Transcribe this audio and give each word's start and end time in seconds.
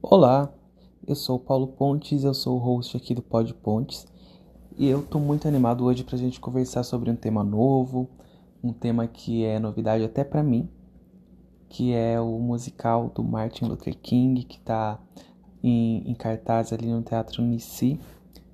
Olá, 0.00 0.48
eu 1.08 1.16
sou 1.16 1.40
Paulo 1.40 1.66
Pontes, 1.66 2.22
eu 2.22 2.32
sou 2.32 2.54
o 2.54 2.58
host 2.60 2.96
aqui 2.96 3.12
do 3.12 3.20
Pod 3.20 3.52
Pontes 3.52 4.06
e 4.78 4.86
eu 4.86 5.02
tô 5.02 5.18
muito 5.18 5.48
animado 5.48 5.84
hoje 5.84 6.04
pra 6.04 6.16
gente 6.16 6.38
conversar 6.38 6.84
sobre 6.84 7.10
um 7.10 7.16
tema 7.16 7.42
novo, 7.42 8.08
um 8.62 8.72
tema 8.72 9.08
que 9.08 9.44
é 9.44 9.58
novidade 9.58 10.04
até 10.04 10.22
para 10.22 10.40
mim, 10.40 10.70
que 11.68 11.92
é 11.92 12.18
o 12.20 12.38
musical 12.38 13.10
do 13.10 13.24
Martin 13.24 13.64
Luther 13.64 13.98
King, 13.98 14.44
que 14.44 14.60
tá 14.60 15.00
em, 15.64 16.08
em 16.08 16.14
cartaz 16.14 16.72
ali 16.72 16.86
no 16.86 17.02
Teatro 17.02 17.42
Unici, 17.42 17.98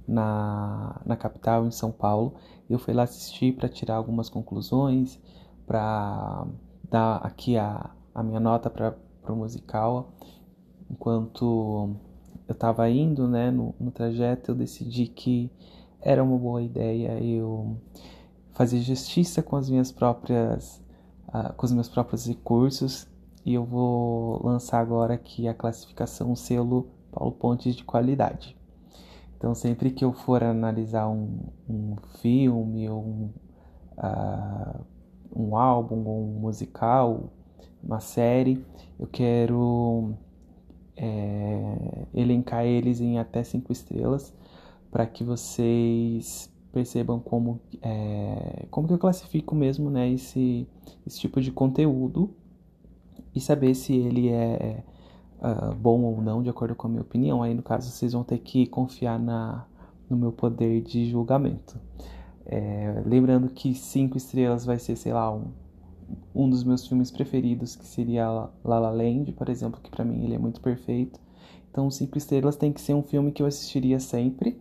na, 0.08 0.98
na 1.04 1.14
capital, 1.14 1.66
em 1.66 1.70
São 1.70 1.92
Paulo. 1.92 2.32
Eu 2.70 2.79
fui 2.79 2.95
lá 2.95 3.02
assistir 3.02 3.54
para 3.54 3.68
tirar 3.68 3.96
algumas 3.96 4.30
conclusões, 4.30 5.20
para 5.66 6.46
dar 6.90 7.16
aqui 7.18 7.58
a, 7.58 7.90
a 8.14 8.22
minha 8.22 8.40
nota 8.40 8.70
para 8.70 8.96
o 9.29 9.36
musical 9.36 10.11
enquanto 10.95 11.96
eu 12.46 12.52
estava 12.52 12.88
indo, 12.88 13.27
né, 13.27 13.50
no, 13.50 13.74
no 13.80 13.91
trajeto, 13.91 14.52
eu 14.52 14.55
decidi 14.55 15.09
que 15.09 15.50
era 16.00 16.23
uma 16.23 16.38
boa 16.38 16.62
ideia 16.62 17.20
eu 17.20 17.77
fazer 18.52 18.80
justiça 18.80 19.42
com 19.42 19.56
as 19.56 19.69
minhas 19.69 19.91
próprias, 19.91 20.80
uh, 21.28 21.52
com 21.55 21.66
os 21.66 21.72
meus 21.72 21.88
próprios 21.88 22.27
recursos 22.27 23.09
e 23.45 23.55
eu 23.55 23.64
vou 23.64 24.45
lançar 24.46 24.80
agora 24.80 25.14
aqui 25.14 25.48
a 25.48 25.55
classificação 25.55 26.34
selo 26.36 26.88
Paulo 27.11 27.33
Pontes 27.33 27.74
de 27.74 27.84
qualidade. 27.84 28.56
Então, 29.36 29.55
sempre 29.55 29.91
que 29.91 30.05
eu 30.05 30.12
for 30.12 30.42
analisar 30.42 31.08
um, 31.08 31.41
um 31.69 31.97
filme 32.22 32.88
ou 32.88 33.02
um, 33.02 33.30
uh, 33.98 34.84
um 35.34 35.56
álbum 35.56 36.06
ou 36.06 36.22
um 36.22 36.41
musical, 36.41 37.30
uma 37.83 38.00
série, 38.00 38.64
eu 38.98 39.06
quero 39.06 40.14
é, 40.97 42.07
elencar 42.15 42.65
eles 42.65 43.01
em 43.01 43.19
até 43.19 43.43
cinco 43.43 43.73
estrelas 43.73 44.33
para 44.91 45.06
que 45.06 45.25
vocês 45.25 46.53
percebam 46.73 47.20
como 47.20 47.61
é, 47.83 48.67
como 48.70 48.89
que 48.89 48.95
eu 48.95 48.98
classifico 48.98 49.55
mesmo 49.55 49.91
né 49.91 50.11
esse, 50.11 50.67
esse 51.06 51.20
tipo 51.20 51.41
de 51.41 51.53
conteúdo 51.53 52.34
e 53.34 53.41
saber 53.41 53.75
se 53.75 53.95
ele 53.95 54.28
é 54.28 54.84
uh, 55.41 55.75
bom 55.75 56.03
ou 56.03 56.23
não 56.23 56.42
de 56.42 56.48
acordo 56.48 56.75
com 56.75 56.86
a 56.86 56.91
minha 56.91 57.03
opinião. 57.03 57.42
Aí 57.42 57.53
no 57.53 57.62
caso 57.62 57.91
vocês 57.91 58.12
vão 58.12 58.23
ter 58.23 58.39
que 58.39 58.67
confiar 58.67 59.19
na 59.19 59.67
no 60.08 60.17
meu 60.17 60.33
poder 60.33 60.83
de 60.83 61.11
julgamento. 61.11 61.81
É, 62.47 63.03
lembrando 63.06 63.48
que 63.48 63.75
cinco 63.75 64.19
estrelas 64.19 64.64
vai 64.64 64.79
ser 64.79 64.97
sei 64.97 65.12
lá 65.12 65.33
um 65.34 65.47
um 66.34 66.48
dos 66.48 66.64
meus 66.64 66.86
filmes 66.86 67.10
preferidos, 67.10 67.77
que 67.77 67.86
seria 67.86 68.28
La 68.28 68.78
La 68.78 68.91
Land, 68.91 69.33
por 69.33 69.48
exemplo, 69.48 69.80
que 69.83 69.91
para 69.91 70.05
mim 70.05 70.24
ele 70.24 70.34
é 70.34 70.38
muito 70.38 70.61
perfeito. 70.61 71.20
Então, 71.70 71.91
Cinco 71.91 72.16
Estrelas 72.19 72.56
tem 72.56 72.72
que 72.72 72.80
ser 72.80 72.94
um 72.94 73.02
filme 73.02 73.33
que 73.33 73.42
eu 73.42 73.46
assistiria 73.46 73.98
sempre, 73.98 74.61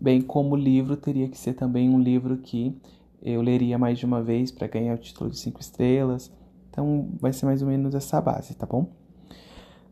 bem 0.00 0.20
como 0.20 0.54
o 0.54 0.56
livro 0.56 0.96
teria 0.96 1.28
que 1.28 1.36
ser 1.36 1.54
também 1.54 1.90
um 1.90 2.00
livro 2.00 2.38
que 2.38 2.76
eu 3.20 3.42
leria 3.42 3.76
mais 3.78 3.98
de 3.98 4.06
uma 4.06 4.22
vez 4.22 4.50
para 4.52 4.68
ganhar 4.68 4.94
o 4.94 4.98
título 4.98 5.28
de 5.28 5.38
cinco 5.38 5.60
estrelas. 5.60 6.30
Então, 6.70 7.08
vai 7.20 7.32
ser 7.32 7.46
mais 7.46 7.62
ou 7.62 7.68
menos 7.68 7.94
essa 7.94 8.20
base, 8.20 8.54
tá 8.54 8.64
bom? 8.64 8.86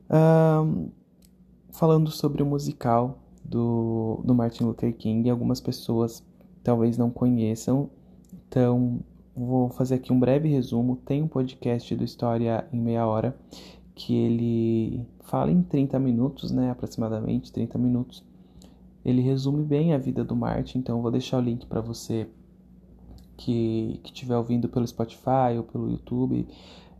Um, 0.09 0.91
falando 1.71 2.11
sobre 2.11 2.43
o 2.43 2.47
musical 2.47 3.19
do, 3.45 4.21
do 4.25 4.35
Martin 4.35 4.65
Luther 4.65 4.95
King, 4.97 5.29
algumas 5.29 5.61
pessoas 5.61 6.25
talvez 6.63 6.97
não 6.97 7.11
conheçam, 7.11 7.91
então 8.49 9.01
Vou 9.37 9.69
fazer 9.69 9.97
aqui 9.97 10.15
um 10.15 10.19
breve 10.19 10.49
resumo. 10.49 10.97
Tem 10.97 11.23
um 11.23 11.29
podcast 11.29 11.95
do 11.95 12.03
História 12.03 12.67
em 12.73 12.81
Meia 12.81 13.07
Hora 13.07 13.37
que 13.95 14.15
ele 14.15 15.07
fala 15.25 15.51
em 15.51 15.63
30 15.63 15.99
minutos, 15.99 16.51
né, 16.51 16.71
aproximadamente 16.71 17.53
30 17.53 17.77
minutos. 17.77 18.25
Ele 19.05 19.21
resume 19.21 19.63
bem 19.63 19.93
a 19.93 19.99
vida 19.99 20.25
do 20.25 20.35
Martin, 20.35 20.79
então 20.79 20.97
eu 20.97 21.03
vou 21.03 21.11
deixar 21.11 21.37
o 21.37 21.43
link 21.43 21.67
para 21.67 21.83
você 21.83 22.27
que 23.37 24.01
estiver 24.03 24.39
ouvindo 24.39 24.71
pelo 24.71 24.87
Spotify 24.87 25.55
ou 25.59 25.65
pelo 25.65 25.91
YouTube. 25.91 26.49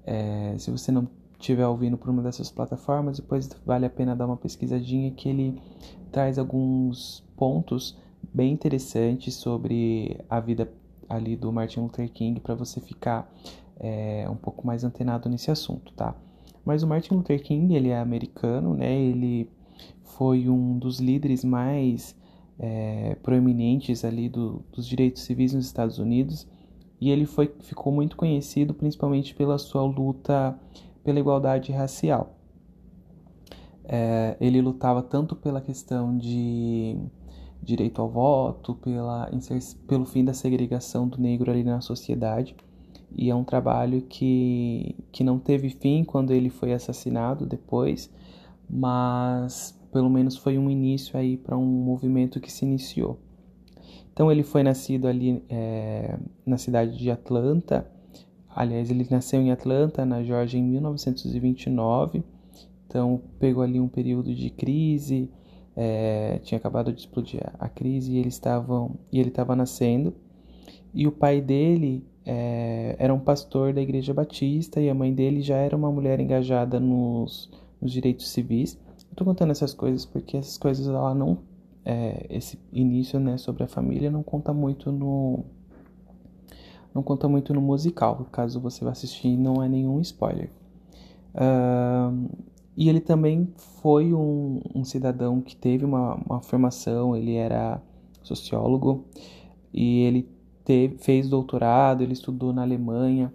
É, 0.05 0.57
se 0.59 0.71
você 0.71 0.93
não 0.93 1.09
estiver 1.41 1.67
ouvindo 1.67 1.97
por 1.97 2.11
uma 2.11 2.23
dessas 2.23 2.51
plataformas, 2.51 3.19
depois 3.19 3.49
vale 3.65 3.87
a 3.87 3.91
pena 3.91 4.15
dar 4.15 4.27
uma 4.27 4.37
pesquisadinha 4.37 5.11
que 5.11 5.31
ele 5.31 5.59
traz 6.13 6.39
alguns 6.39 7.25
pontos 7.35 7.97
bem 8.33 8.53
interessantes 8.53 9.35
sobre 9.35 10.21
a 10.29 10.39
vida 10.39 10.71
ali 11.09 11.37
do 11.37 11.53
Martin 11.53 11.81
Luther 11.81 12.11
King 12.11 12.41
para 12.41 12.55
você 12.55 12.81
ficar 12.81 13.33
é, 13.79 14.27
um 14.31 14.37
pouco 14.37 14.67
mais 14.67 14.85
antenado 14.85 15.29
nesse 15.29 15.51
assunto, 15.51 15.93
tá? 15.93 16.15
Mas 16.65 16.83
o 16.83 16.87
Martin 16.87 17.15
Luther 17.15 17.43
King, 17.43 17.75
ele 17.75 17.91
é 17.91 17.99
americano, 17.99 18.75
né? 18.75 18.93
Ele 18.93 19.49
foi 20.03 20.49
um 20.49 20.79
dos 20.79 20.99
líderes 20.99 21.45
mais 21.45 22.17
é, 22.59 23.17
proeminentes 23.23 24.05
ali 24.05 24.29
do, 24.29 24.65
dos 24.73 24.87
direitos 24.87 25.23
civis 25.23 25.53
nos 25.53 25.67
Estados 25.67 25.99
Unidos 25.99 26.49
e 27.01 27.11
ele 27.11 27.27
foi, 27.27 27.55
ficou 27.61 27.93
muito 27.93 28.17
conhecido 28.17 28.73
principalmente 28.73 29.35
pela 29.35 29.59
sua 29.59 29.83
luta 29.83 30.59
pela 31.05 31.21
igualdade 31.21 31.71
racial. 31.71 32.37
É, 33.85 34.37
ele 34.41 34.61
lutava 34.61 35.01
tanto 35.03 35.37
pela 35.37 35.61
questão 35.61 36.19
de 36.19 36.99
direito 37.67 38.01
ao 38.01 38.09
voto, 38.09 38.75
pela, 38.77 39.29
pelo 39.87 40.07
fim 40.07 40.25
da 40.25 40.33
segregação 40.33 41.07
do 41.09 41.21
negro 41.21 41.51
ali 41.51 41.65
na 41.65 41.81
sociedade. 41.81 42.55
E 43.15 43.29
é 43.29 43.35
um 43.35 43.45
trabalho 43.45 44.03
que, 44.03 44.95
que 45.11 45.25
não 45.25 45.39
teve 45.39 45.71
fim 45.71 46.05
quando 46.05 46.33
ele 46.33 46.49
foi 46.49 46.73
assassinado 46.73 47.45
depois, 47.45 48.11
mas 48.69 49.79
pelo 49.93 50.09
menos 50.09 50.37
foi 50.37 50.59
um 50.59 50.71
início 50.71 51.19
aí 51.19 51.37
para 51.37 51.57
um 51.57 51.65
movimento 51.65 52.41
que 52.41 52.53
se 52.53 52.65
iniciou. 52.65 53.19
Então 54.13 54.31
ele 54.31 54.43
foi 54.43 54.63
nascido 54.63 55.07
ali 55.07 55.43
é, 55.49 56.19
na 56.45 56.57
cidade 56.57 56.97
de 56.97 57.11
Atlanta. 57.11 57.91
Aliás, 58.55 58.91
ele 58.91 59.07
nasceu 59.11 59.41
em 59.41 59.51
Atlanta, 59.51 60.07
na 60.07 60.23
Georgia, 60.23 60.59
em 60.59 60.65
1929. 60.65 62.23
Então 62.87 63.21
pegou 63.39 63.63
ali 63.63 63.79
um 63.79 63.89
período 63.89 64.35
de 64.35 64.49
crise, 64.51 65.31
é, 65.77 66.41
tinha 66.43 66.59
acabado 66.59 66.93
de 66.93 67.01
explodir 67.01 67.43
a 67.59 67.69
crise 67.69 68.13
e, 68.13 68.19
eles 68.19 68.35
estavam, 68.35 68.93
e 69.13 69.21
ele 69.21 69.29
estava 69.29 69.55
nascendo. 69.55 70.15
E 70.95 71.07
o 71.07 71.13
pai 71.13 71.41
dele 71.41 72.05
é, 72.25 72.97
era 72.99 73.13
um 73.13 73.21
pastor 73.21 73.75
da 73.75 73.83
igreja 73.83 74.15
batista 74.15 74.81
e 74.81 74.89
a 74.89 74.95
mãe 74.95 75.13
dele 75.13 75.43
já 75.43 75.57
era 75.57 75.77
uma 75.77 75.93
mulher 75.93 76.19
engajada 76.19 76.81
nos, 76.81 77.51
nos 77.81 77.93
direitos 77.93 78.31
civis. 78.31 78.79
Estou 79.11 79.27
contando 79.27 79.51
essas 79.51 79.75
coisas 79.75 80.07
porque 80.07 80.37
essas 80.37 80.57
coisas 80.57 80.89
ela 80.89 81.15
não 81.15 81.39
é, 81.87 82.27
esse 82.29 82.59
início 82.73 83.21
né 83.21 83.39
sobre 83.39 83.63
a 83.63 83.69
família 83.69 84.11
não 84.11 84.23
conta 84.23 84.53
muito 84.53 84.91
no 84.91 85.45
não 86.93 87.01
conta 87.01 87.29
muito 87.29 87.55
no 87.55 87.61
musical 87.61 88.27
caso 88.33 88.61
você 88.61 88.85
vá 88.85 88.91
assistir 88.91 89.37
não 89.37 89.63
é 89.63 89.69
nenhum 89.69 90.01
spoiler 90.01 90.51
uh, 91.35 92.29
e 92.77 92.89
ele 92.91 93.01
também 93.01 93.49
foi 93.57 94.13
um, 94.13 94.61
um 94.75 94.85
cidadão 94.85 95.41
que 95.41 95.57
teve 95.57 95.85
uma, 95.85 96.17
uma, 96.17 96.43
formação, 96.43 97.17
ele 97.17 97.35
era 97.35 97.81
sociólogo 98.23 99.07
e 99.73 100.01
ele 100.01 100.29
fez 100.99 101.29
doutorado, 101.29 102.03
ele 102.03 102.13
estudou 102.13 102.53
na 102.53 102.63
Alemanha, 102.63 103.33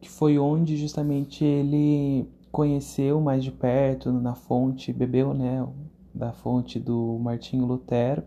que 0.00 0.10
foi 0.10 0.38
onde 0.38 0.76
justamente 0.76 1.42
ele 1.44 2.28
conheceu 2.50 3.18
mais 3.20 3.42
de 3.42 3.50
perto, 3.50 4.12
na 4.12 4.34
fonte, 4.34 4.92
bebeu 4.92 5.32
né, 5.32 5.66
da 6.14 6.32
fonte 6.32 6.78
do 6.78 7.18
Martinho 7.18 7.64
Lutero. 7.64 8.22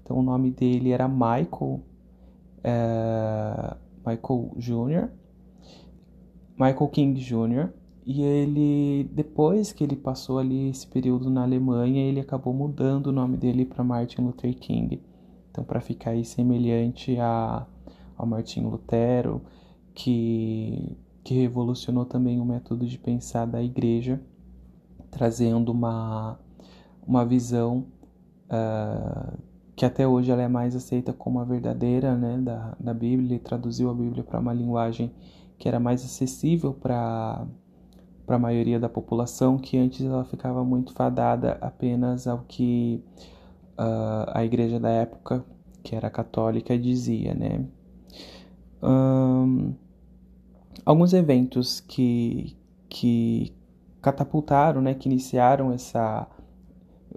Então 0.00 0.18
o 0.18 0.22
nome 0.22 0.52
dele 0.52 0.92
era 0.92 1.08
Michael, 1.08 1.80
é, 2.62 3.76
Michael 4.06 4.52
Jr., 4.56 5.08
Michael 6.56 6.88
King 6.88 7.20
Jr., 7.20 7.70
e 8.06 8.22
ele, 8.22 9.10
depois 9.12 9.72
que 9.72 9.82
ele 9.82 9.96
passou 9.96 10.38
ali 10.38 10.68
esse 10.68 10.86
período 10.86 11.28
na 11.28 11.42
Alemanha, 11.42 12.04
ele 12.04 12.20
acabou 12.20 12.54
mudando 12.54 13.08
o 13.08 13.12
nome 13.12 13.36
dele 13.36 13.64
para 13.64 13.82
Martin 13.82 14.20
Luther 14.22 14.56
King. 14.56 15.02
Então, 15.50 15.64
para 15.64 15.80
ficar 15.80 16.10
aí 16.10 16.24
semelhante 16.24 17.18
a, 17.18 17.66
a 18.16 18.24
Martin 18.24 18.60
Lutero, 18.60 19.42
que, 19.92 20.96
que 21.24 21.34
revolucionou 21.34 22.04
também 22.04 22.40
o 22.40 22.44
método 22.44 22.86
de 22.86 22.96
pensar 22.96 23.44
da 23.44 23.60
igreja, 23.60 24.20
trazendo 25.10 25.72
uma, 25.72 26.38
uma 27.04 27.26
visão 27.26 27.88
uh, 28.48 29.36
que 29.74 29.84
até 29.84 30.06
hoje 30.06 30.30
ela 30.30 30.42
é 30.42 30.48
mais 30.48 30.76
aceita 30.76 31.12
como 31.12 31.40
a 31.40 31.44
verdadeira 31.44 32.14
né, 32.14 32.38
da, 32.38 32.76
da 32.78 32.94
Bíblia. 32.94 33.32
Ele 33.32 33.38
traduziu 33.40 33.90
a 33.90 33.94
Bíblia 33.94 34.22
para 34.22 34.38
uma 34.38 34.52
linguagem 34.52 35.12
que 35.58 35.66
era 35.66 35.80
mais 35.80 36.04
acessível 36.04 36.72
para 36.72 37.44
para 38.26 38.36
a 38.36 38.38
maioria 38.38 38.80
da 38.80 38.88
população, 38.88 39.56
que 39.56 39.78
antes 39.78 40.04
ela 40.04 40.24
ficava 40.24 40.64
muito 40.64 40.92
fadada 40.92 41.56
apenas 41.60 42.26
ao 42.26 42.40
que 42.40 43.02
uh, 43.78 44.30
a 44.34 44.44
igreja 44.44 44.80
da 44.80 44.90
época, 44.90 45.44
que 45.82 45.94
era 45.94 46.10
católica, 46.10 46.76
dizia, 46.76 47.34
né? 47.34 47.64
Um, 48.82 49.74
alguns 50.84 51.12
eventos 51.12 51.80
que, 51.80 52.56
que 52.88 53.54
catapultaram, 54.02 54.82
né, 54.82 54.94
que 54.94 55.08
iniciaram 55.08 55.72
essa, 55.72 56.28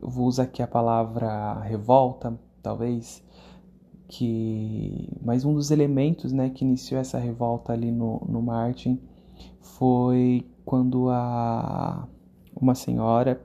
vou 0.02 0.28
usar 0.28 0.44
aqui 0.44 0.62
a 0.62 0.68
palavra 0.68 1.60
revolta, 1.62 2.40
talvez, 2.62 3.24
que 4.08 5.10
mais 5.24 5.44
um 5.44 5.54
dos 5.54 5.72
elementos, 5.72 6.32
né, 6.32 6.50
que 6.50 6.64
iniciou 6.64 7.02
essa 7.02 7.18
revolta 7.18 7.74
ali 7.74 7.92
no, 7.92 8.22
no 8.28 8.42
Martin 8.42 9.00
foi 9.62 10.46
quando 10.70 11.10
a 11.10 12.08
uma 12.56 12.76
senhora, 12.76 13.42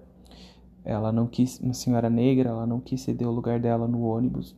ela 0.84 1.10
não 1.10 1.26
quis, 1.26 1.58
uma 1.58 1.72
senhora 1.72 2.10
negra, 2.10 2.50
ela 2.50 2.66
não 2.66 2.80
quis 2.80 3.00
ceder 3.00 3.26
o 3.26 3.30
lugar 3.30 3.58
dela 3.58 3.88
no 3.88 4.02
ônibus. 4.02 4.54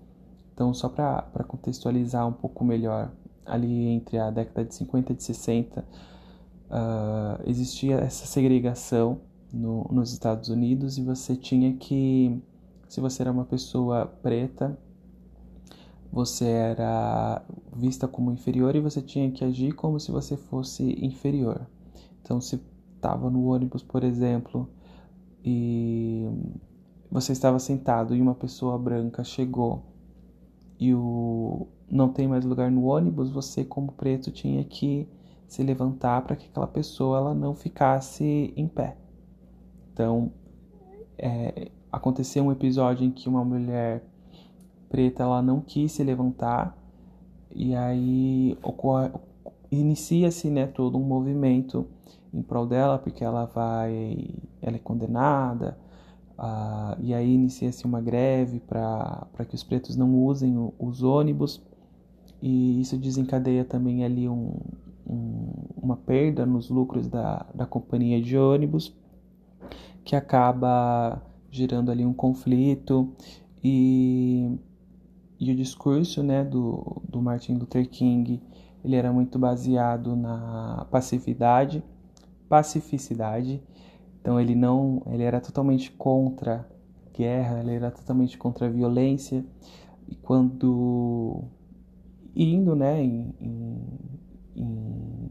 Então, 0.52 0.74
só 0.74 0.88
para 0.88 1.44
contextualizar 1.46 2.26
um 2.26 2.32
pouco 2.32 2.64
melhor, 2.64 3.12
ali 3.44 3.86
entre 3.86 4.18
a 4.18 4.32
década 4.32 4.64
de 4.64 4.74
50 4.74 5.12
e 5.12 5.14
de 5.14 5.22
60, 5.22 5.80
uh, 5.80 7.48
existia 7.48 7.98
essa 7.98 8.26
segregação 8.26 9.20
no, 9.52 9.84
nos 9.92 10.12
Estados 10.12 10.48
Unidos 10.48 10.98
e 10.98 11.04
você 11.04 11.36
tinha 11.36 11.72
que, 11.74 12.42
se 12.88 13.00
você 13.00 13.22
era 13.22 13.30
uma 13.30 13.44
pessoa 13.44 14.06
preta, 14.06 14.76
você 16.10 16.46
era 16.46 17.44
vista 17.76 18.08
como 18.08 18.32
inferior 18.32 18.74
e 18.74 18.80
você 18.80 19.00
tinha 19.00 19.30
que 19.30 19.44
agir 19.44 19.70
como 19.70 20.00
se 20.00 20.10
você 20.10 20.36
fosse 20.36 20.98
inferior. 21.00 21.64
Então, 22.26 22.40
se 22.40 22.61
estava 22.96 23.31
no 23.31 23.46
ônibus, 23.46 23.84
por 23.84 24.02
exemplo, 24.02 24.69
e 25.44 26.28
você 27.08 27.31
estava 27.31 27.56
sentado 27.61 28.17
e 28.17 28.20
uma 28.20 28.34
pessoa 28.34 28.76
branca 28.76 29.23
chegou 29.23 29.84
e 30.76 30.93
o 30.93 31.69
não 31.88 32.08
tem 32.08 32.26
mais 32.26 32.44
lugar 32.44 32.69
no 32.69 32.87
ônibus, 32.87 33.31
você 33.31 33.64
como 33.64 33.93
preto 33.93 34.32
tinha 34.32 34.64
que 34.64 35.08
se 35.46 35.62
levantar 35.62 36.23
para 36.23 36.34
que 36.34 36.49
aquela 36.49 36.67
pessoa 36.67 37.19
ela 37.19 37.32
não 37.32 37.55
ficasse 37.55 38.52
em 38.56 38.67
pé. 38.67 38.96
Então, 39.93 40.32
é, 41.17 41.70
aconteceu 41.93 42.43
um 42.43 42.50
episódio 42.50 43.06
em 43.06 43.12
que 43.12 43.28
uma 43.28 43.44
mulher 43.44 44.05
preta 44.88 45.23
ela 45.23 45.40
não 45.40 45.61
quis 45.61 45.93
se 45.93 46.02
levantar 46.02 46.76
e 47.55 47.73
aí 47.76 48.58
inicia-se 49.70 50.50
né, 50.50 50.67
todo 50.67 50.99
um 50.99 51.05
movimento 51.05 51.87
em 52.32 52.43
prol 52.43 52.67
dela 52.67 52.99
porque 52.99 53.25
ela 53.25 53.46
vai 53.46 54.28
ela 54.61 54.76
é 54.76 54.78
condenada 54.78 55.78
uh, 56.38 57.00
e 57.00 57.14
aí 57.14 57.34
inicia-se 57.34 57.84
uma 57.84 58.00
greve 58.00 58.61
para 58.61 59.44
que 59.49 59.55
os 59.55 59.62
pretos 59.62 59.96
não 59.96 60.14
usem 60.14 60.56
o, 60.56 60.75
os 60.78 61.02
ônibus 61.02 61.62
e 62.43 62.81
isso 62.81 62.96
desencadeia 62.96 63.64
também 63.64 64.05
ali 64.05 64.28
um, 64.28 64.58
um, 65.06 65.52
uma 65.76 65.96
perda 65.96 66.44
nos 66.44 66.69
lucros 66.69 67.08
da, 67.08 67.46
da 67.55 67.67
companhia 67.67 68.20
de 68.20 68.37
ônibus 68.37 68.94
que 70.05 70.14
acaba 70.14 71.23
gerando 71.50 71.90
ali 71.90 72.05
um 72.05 72.12
conflito 72.12 73.12
e 73.62 74.58
e 75.38 75.52
o 75.52 75.55
discurso 75.55 76.23
né, 76.23 76.43
do, 76.43 77.02
do 77.06 77.20
Martin 77.20 77.56
Luther 77.56 77.87
King 77.87 78.40
ele 78.87 78.94
era 78.94 79.12
muito 79.12 79.37
baseado 79.37 80.14
na 80.14 80.87
passividade, 80.93 81.82
pacificidade. 82.48 83.62
Então 84.20 84.40
ele 84.40 84.54
não, 84.54 85.02
ele 85.06 85.22
era 85.22 85.40
totalmente 85.40 85.90
contra 85.93 86.69
guerra, 87.12 87.60
ele 87.60 87.75
era 87.75 87.90
totalmente 87.90 88.37
contra 88.37 88.66
a 88.66 88.70
violência. 88.70 89.44
E 90.08 90.14
quando 90.14 91.44
indo, 92.34 92.76
né, 92.76 93.02
em, 93.02 93.34
em, 94.54 95.28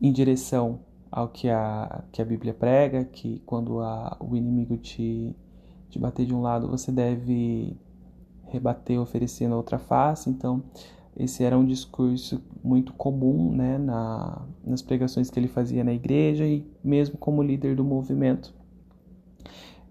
em, 0.00 0.12
direção 0.12 0.80
ao 1.10 1.28
que 1.28 1.48
a, 1.48 2.04
que 2.12 2.20
a 2.20 2.24
Bíblia 2.24 2.52
prega, 2.52 3.04
que 3.04 3.40
quando 3.46 3.80
a, 3.80 4.16
o 4.20 4.36
inimigo 4.36 4.76
te 4.76 5.34
te 5.94 5.98
bater 6.00 6.26
de 6.26 6.34
um 6.34 6.42
lado, 6.42 6.68
você 6.68 6.90
deve 6.90 7.76
rebater 8.46 9.00
oferecendo 9.00 9.54
outra 9.54 9.78
face. 9.78 10.28
Então, 10.28 10.64
esse 11.16 11.44
era 11.44 11.56
um 11.56 11.64
discurso 11.64 12.42
muito 12.62 12.92
comum 12.92 13.54
né, 13.54 13.78
na, 13.78 14.42
nas 14.64 14.82
pregações 14.82 15.30
que 15.30 15.38
ele 15.38 15.46
fazia 15.46 15.84
na 15.84 15.92
igreja 15.92 16.44
e 16.44 16.66
mesmo 16.82 17.16
como 17.16 17.42
líder 17.42 17.76
do 17.76 17.84
movimento. 17.84 18.52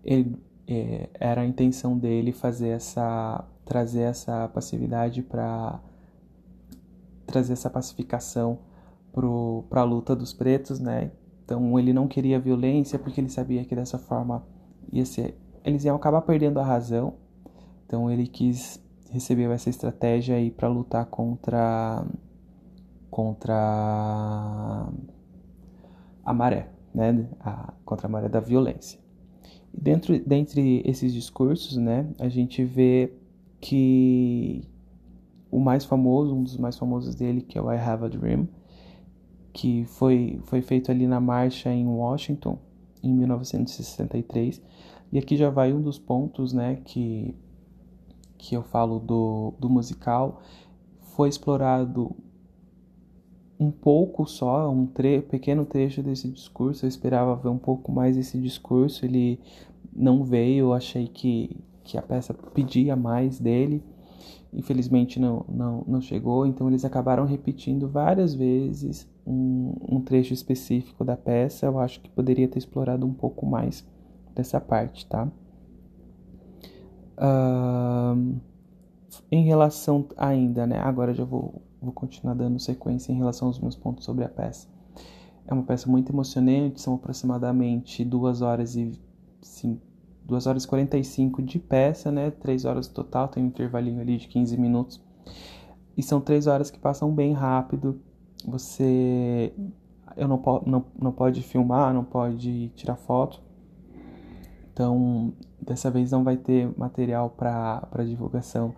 Ele, 0.04 0.36
é, 0.68 1.10
era 1.14 1.42
a 1.42 1.46
intenção 1.46 1.98
dele 1.98 2.32
fazer 2.32 2.70
essa 2.70 3.46
trazer 3.66 4.02
essa 4.02 4.50
passividade 4.50 5.22
para 5.22 5.80
trazer 7.26 7.54
essa 7.54 7.70
pacificação 7.70 8.60
para 9.70 9.82
a 9.82 9.86
luta 9.86 10.14
dos 10.14 10.34
pretos, 10.34 10.82
né? 10.82 11.12
Então 11.46 11.80
ele 11.80 11.94
não 11.94 12.06
queria 12.06 12.38
violência 12.38 13.00
porque 13.00 13.22
ele 13.22 13.30
sabia 13.30 13.64
que 13.64 13.74
dessa 13.74 13.98
forma 13.98 14.46
ia 14.92 15.06
ser 15.06 15.38
eles 15.64 15.86
iam 15.86 15.96
acabar 15.96 16.22
perdendo 16.22 16.60
a 16.60 16.66
razão. 16.66 17.14
Então 17.86 18.12
ele 18.12 18.28
quis 18.28 18.83
recebeu 19.14 19.52
essa 19.52 19.70
estratégia 19.70 20.36
aí 20.36 20.50
para 20.50 20.68
lutar 20.68 21.06
contra 21.06 22.06
contra 23.10 24.90
a 26.26 26.34
maré, 26.34 26.70
né? 26.94 27.30
A, 27.40 27.74
contra 27.86 28.08
a 28.08 28.10
maré 28.10 28.28
da 28.28 28.40
violência. 28.40 29.00
E 29.74 29.80
dentro 29.80 30.20
dentre 30.20 30.82
esses 30.84 31.14
discursos, 31.14 31.78
né, 31.78 32.10
a 32.20 32.28
gente 32.28 32.64
vê 32.66 33.14
que 33.62 34.68
o 35.52 35.60
mais 35.60 35.86
famoso, 35.86 36.36
um 36.36 36.44
dos 36.44 36.58
mais 36.58 36.78
famosos 36.78 37.14
dele, 37.14 37.42
que 37.42 37.58
é 37.58 37.62
o 37.62 37.72
I 37.72 37.78
Have 37.78 38.06
a 38.06 38.08
Dream, 38.08 38.48
que 39.54 39.86
foi 39.86 40.40
foi 40.46 40.62
feito 40.64 40.90
ali 40.92 41.06
na 41.06 41.22
marcha 41.22 41.72
em 41.72 41.86
Washington 41.86 42.58
em 43.04 43.14
1963 43.14 44.60
e 45.12 45.20
aqui 45.20 45.38
já 45.38 45.52
vai 45.52 45.72
um 45.72 45.80
dos 45.80 46.00
pontos, 46.00 46.54
né, 46.54 46.82
que, 46.84 47.36
que 48.44 48.56
eu 48.56 48.62
falo 48.62 49.00
do, 49.00 49.54
do 49.58 49.70
musical. 49.70 50.42
Foi 51.16 51.30
explorado 51.30 52.14
um 53.58 53.72
pouco 53.72 54.26
só, 54.28 54.70
um 54.70 54.86
tre 54.86 55.22
pequeno 55.22 55.66
trecho 55.66 56.04
desse 56.04 56.28
discurso. 56.28 56.84
Eu 56.84 56.90
esperava 56.90 57.38
ver 57.38 57.48
um 57.48 57.58
pouco 57.58 57.90
mais 57.90 58.18
esse 58.18 58.38
discurso. 58.38 59.06
Ele 59.06 59.40
não 59.96 60.26
veio, 60.26 60.66
eu 60.66 60.74
achei 60.74 61.08
que, 61.08 61.56
que 61.86 61.98
a 61.98 62.02
peça 62.02 62.34
pedia 62.34 62.98
mais 62.98 63.40
dele. 63.40 63.82
Infelizmente 64.52 65.22
não, 65.22 65.46
não, 65.48 65.84
não 65.88 66.02
chegou, 66.02 66.46
então 66.46 66.68
eles 66.68 66.84
acabaram 66.84 67.26
repetindo 67.26 67.88
várias 67.88 68.36
vezes 68.36 69.10
um, 69.26 69.74
um 69.90 70.02
trecho 70.02 70.34
específico 70.34 71.06
da 71.06 71.16
peça. 71.16 71.66
Eu 71.66 71.80
acho 71.80 72.02
que 72.02 72.10
poderia 72.10 72.48
ter 72.50 72.60
explorado 72.60 73.06
um 73.06 73.14
pouco 73.14 73.46
mais 73.46 73.88
dessa 74.36 74.60
parte, 74.60 75.06
tá? 75.06 75.32
Uh, 77.18 78.40
em 79.32 79.44
relação 79.44 80.08
ainda, 80.18 80.66
né? 80.66 80.80
Agora 80.80 81.14
já 81.14 81.24
vou, 81.24 81.62
vou 81.82 81.92
continuar 81.92 82.34
dando 82.34 82.60
sequência 82.60 83.12
em 83.12 83.18
relação 83.18 83.48
aos 83.48 83.60
meus 83.60 83.76
pontos 83.76 84.06
sobre 84.06 84.24
a 84.24 84.30
peça. 84.30 84.68
É 85.46 85.54
uma 85.54 85.64
peça 85.64 85.90
muito 85.90 86.12
emocionante, 86.12 86.82
são 86.82 86.96
aproximadamente 86.96 88.04
duas 88.04 88.42
horas 88.42 88.76
e 88.76 88.92
sim, 89.42 89.80
2 90.26 90.48
horas 90.48 90.64
e 90.64 90.68
45 90.68 91.42
de 91.42 91.60
peça, 91.60 92.12
né? 92.12 92.32
3 92.32 92.66
horas 92.66 92.88
total, 92.88 93.28
tem 93.28 93.44
um 93.44 93.48
intervalinho 93.48 94.00
ali 94.00 94.18
de 94.18 94.28
15 94.28 94.58
minutos. 94.58 95.02
E 95.98 96.02
são 96.02 96.20
três 96.22 96.48
horas 96.48 96.72
que 96.72 96.80
passam 96.80 97.14
bem 97.14 97.34
rápido. 97.34 98.00
Você 98.48 99.54
eu 100.16 100.28
não, 100.28 100.42
não, 100.66 100.86
não 101.00 101.12
pode 101.12 101.42
filmar, 101.42 101.94
não 101.94 102.04
pode 102.04 102.70
tirar 102.70 102.96
foto. 102.96 103.42
Então, 104.72 105.34
dessa 105.66 105.90
vez 105.90 106.12
não 106.12 106.24
vai 106.24 106.38
ter 106.38 106.72
material 106.78 107.30
para 107.30 108.04
divulgação 108.06 108.74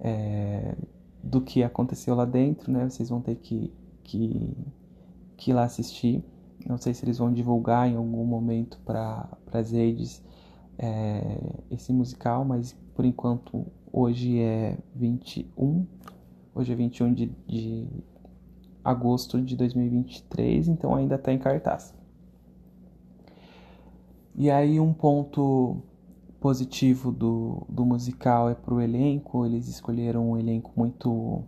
é, 0.00 0.76
do 1.22 1.40
que 1.40 1.62
aconteceu 1.62 2.14
lá 2.14 2.24
dentro, 2.24 2.70
né? 2.70 2.88
Vocês 2.88 3.08
vão 3.08 3.20
ter 3.20 3.36
que, 3.36 3.72
que, 4.02 4.56
que 5.36 5.50
ir 5.50 5.54
lá 5.54 5.64
assistir. 5.64 6.24
Não 6.66 6.78
sei 6.78 6.94
se 6.94 7.04
eles 7.04 7.18
vão 7.18 7.32
divulgar 7.32 7.88
em 7.88 7.96
algum 7.96 8.24
momento 8.24 8.80
para 8.84 9.28
as 9.52 9.70
redes 9.72 10.22
é, 10.78 11.38
esse 11.70 11.92
musical, 11.92 12.44
mas 12.44 12.76
por 12.94 13.04
enquanto 13.04 13.66
hoje 13.92 14.38
é 14.40 14.76
21, 14.94 15.86
hoje 16.54 16.72
é 16.72 16.76
21 16.76 17.12
de, 17.12 17.26
de 17.46 17.88
agosto 18.82 19.40
de 19.40 19.56
2023, 19.56 20.68
então 20.68 20.94
ainda 20.94 21.14
está 21.14 21.32
em 21.32 21.38
cartaz. 21.38 21.94
E 24.36 24.50
aí 24.50 24.80
um 24.80 24.92
ponto 24.92 25.82
positivo 26.44 27.10
do, 27.10 27.66
do 27.70 27.86
musical 27.86 28.50
é 28.50 28.54
pro 28.54 28.78
elenco, 28.78 29.46
eles 29.46 29.66
escolheram 29.66 30.32
um 30.32 30.36
elenco 30.36 30.70
muito 30.76 31.42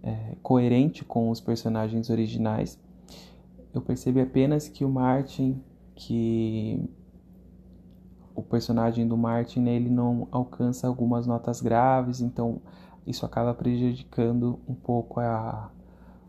é, 0.00 0.36
coerente 0.40 1.04
com 1.04 1.28
os 1.28 1.40
personagens 1.40 2.08
originais. 2.08 2.78
Eu 3.74 3.80
percebi 3.80 4.20
apenas 4.20 4.68
que 4.68 4.84
o 4.84 4.88
Martin, 4.88 5.60
que 5.96 6.88
o 8.32 8.40
personagem 8.40 9.08
do 9.08 9.16
Martin 9.16 9.66
ele 9.66 9.90
não 9.90 10.28
alcança 10.30 10.86
algumas 10.86 11.26
notas 11.26 11.60
graves, 11.60 12.20
então 12.20 12.62
isso 13.04 13.26
acaba 13.26 13.52
prejudicando 13.52 14.60
um 14.68 14.74
pouco 14.74 15.18
a, 15.18 15.68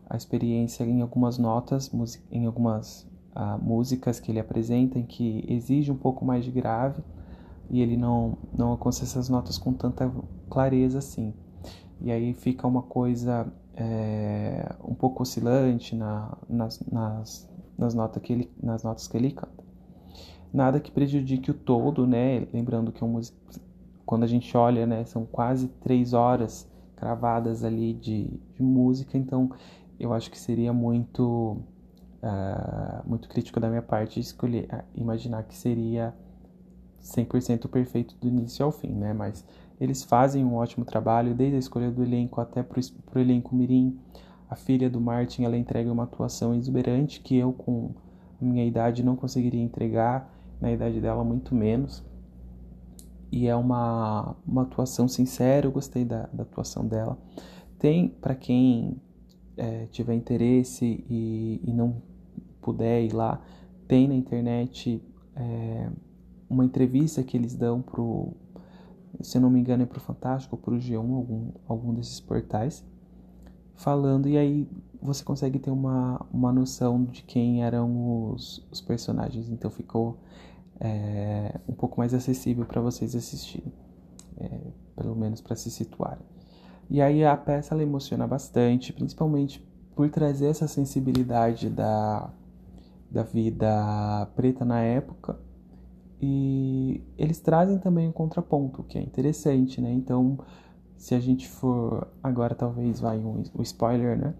a 0.08 0.16
experiência 0.16 0.82
em 0.82 1.00
algumas 1.00 1.38
notas, 1.38 1.88
em 2.28 2.44
algumas 2.44 3.08
uh, 3.36 3.56
músicas 3.62 4.18
que 4.18 4.32
ele 4.32 4.40
apresenta 4.40 4.98
em 4.98 5.06
que 5.06 5.44
exige 5.46 5.92
um 5.92 5.96
pouco 5.96 6.24
mais 6.24 6.44
de 6.44 6.50
grave 6.50 7.04
e 7.70 7.80
ele 7.80 7.96
não, 7.96 8.36
não 8.56 8.68
alcança 8.68 9.04
essas 9.04 9.28
notas 9.28 9.56
com 9.56 9.72
tanta 9.72 10.10
clareza 10.48 10.98
assim. 10.98 11.32
E 12.00 12.10
aí 12.10 12.34
fica 12.34 12.66
uma 12.66 12.82
coisa 12.82 13.50
é, 13.74 14.74
um 14.84 14.94
pouco 14.94 15.22
oscilante 15.22 15.94
na, 15.94 16.36
nas, 16.48 16.80
nas, 16.90 17.48
nas, 17.78 17.94
notas 17.94 18.22
que 18.22 18.32
ele, 18.32 18.50
nas 18.62 18.82
notas 18.82 19.06
que 19.06 19.16
ele 19.16 19.30
canta. 19.30 19.64
Nada 20.52 20.80
que 20.80 20.90
prejudique 20.90 21.50
o 21.50 21.54
todo, 21.54 22.06
né? 22.06 22.46
Lembrando 22.52 22.90
que 22.90 23.04
um, 23.04 23.20
quando 24.04 24.24
a 24.24 24.26
gente 24.26 24.56
olha, 24.56 24.86
né, 24.86 25.04
são 25.04 25.24
quase 25.24 25.68
três 25.68 26.12
horas 26.12 26.68
cravadas 26.96 27.62
ali 27.62 27.94
de, 27.94 28.24
de 28.54 28.62
música, 28.62 29.16
então 29.16 29.50
eu 29.98 30.12
acho 30.12 30.30
que 30.30 30.38
seria 30.38 30.72
muito 30.72 31.62
uh, 32.22 33.08
muito 33.08 33.28
crítico 33.28 33.60
da 33.60 33.68
minha 33.68 33.82
parte 33.82 34.20
escolher 34.20 34.66
uh, 34.72 34.82
imaginar 34.94 35.44
que 35.44 35.56
seria 35.56 36.14
100% 37.02 37.68
perfeito 37.68 38.14
do 38.20 38.28
início 38.28 38.64
ao 38.64 38.72
fim, 38.72 38.90
né? 38.90 39.12
Mas 39.12 39.44
eles 39.80 40.04
fazem 40.04 40.44
um 40.44 40.54
ótimo 40.54 40.84
trabalho, 40.84 41.34
desde 41.34 41.56
a 41.56 41.58
escolha 41.58 41.90
do 41.90 42.02
elenco 42.02 42.40
até 42.40 42.62
para 42.62 42.80
o 42.80 43.18
elenco 43.18 43.54
mirim. 43.54 43.98
A 44.48 44.56
filha 44.56 44.90
do 44.90 45.00
Martin, 45.00 45.44
ela 45.44 45.56
entrega 45.56 45.90
uma 45.90 46.04
atuação 46.04 46.54
exuberante 46.54 47.20
que 47.20 47.36
eu, 47.36 47.52
com 47.52 47.94
minha 48.40 48.64
idade, 48.64 49.02
não 49.02 49.16
conseguiria 49.16 49.62
entregar, 49.62 50.30
na 50.60 50.70
idade 50.70 51.00
dela, 51.00 51.24
muito 51.24 51.54
menos. 51.54 52.04
E 53.32 53.46
é 53.46 53.54
uma, 53.54 54.36
uma 54.46 54.62
atuação 54.62 55.08
sincera, 55.08 55.66
eu 55.66 55.72
gostei 55.72 56.04
da, 56.04 56.28
da 56.32 56.42
atuação 56.42 56.86
dela. 56.86 57.16
Tem, 57.78 58.08
para 58.08 58.34
quem 58.34 59.00
é, 59.56 59.86
tiver 59.86 60.14
interesse 60.14 61.04
e, 61.08 61.60
e, 61.64 61.72
não 61.72 62.02
puder 62.60 63.02
ir 63.02 63.14
lá, 63.14 63.40
tem 63.86 64.08
na 64.08 64.14
internet 64.14 65.02
é, 65.36 65.88
uma 66.50 66.64
entrevista 66.64 67.22
que 67.22 67.36
eles 67.36 67.54
dão 67.54 67.80
pro, 67.80 68.34
se 69.22 69.38
não 69.38 69.48
me 69.48 69.60
engano 69.60 69.84
é 69.84 69.86
pro 69.86 70.00
Fantástico 70.00 70.56
ou 70.56 70.60
pro 70.60 70.76
G1, 70.76 70.96
algum, 70.96 71.52
algum 71.68 71.94
desses 71.94 72.18
portais, 72.18 72.84
falando, 73.74 74.28
e 74.28 74.36
aí 74.36 74.68
você 75.00 75.24
consegue 75.24 75.58
ter 75.60 75.70
uma, 75.70 76.26
uma 76.32 76.52
noção 76.52 77.04
de 77.04 77.22
quem 77.22 77.64
eram 77.64 78.32
os, 78.32 78.66
os 78.70 78.80
personagens, 78.80 79.48
então 79.48 79.70
ficou 79.70 80.18
é, 80.80 81.58
um 81.68 81.72
pouco 81.72 81.98
mais 81.98 82.12
acessível 82.12 82.66
para 82.66 82.80
vocês 82.80 83.14
assistirem, 83.14 83.72
é, 84.36 84.60
pelo 84.96 85.14
menos 85.14 85.40
para 85.40 85.54
se 85.54 85.70
situarem. 85.70 86.24
E 86.90 87.00
aí 87.00 87.24
a 87.24 87.36
peça 87.36 87.74
ela 87.74 87.82
emociona 87.84 88.26
bastante, 88.26 88.92
principalmente 88.92 89.64
por 89.94 90.10
trazer 90.10 90.46
essa 90.46 90.66
sensibilidade 90.66 91.70
da, 91.70 92.28
da 93.08 93.22
vida 93.22 94.26
preta 94.34 94.64
na 94.64 94.80
época, 94.80 95.38
e 96.22 97.02
eles 97.16 97.40
trazem 97.40 97.78
também 97.78 98.06
um 98.06 98.12
contraponto, 98.12 98.82
que 98.82 98.98
é 98.98 99.02
interessante, 99.02 99.80
né? 99.80 99.90
Então, 99.90 100.38
se 100.96 101.14
a 101.14 101.20
gente 101.20 101.48
for. 101.48 102.08
Agora 102.22 102.54
talvez 102.54 103.00
vai 103.00 103.18
um, 103.18 103.42
um 103.54 103.62
spoiler, 103.62 104.18
né? 104.18 104.34